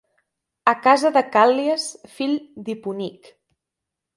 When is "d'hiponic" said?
2.67-3.31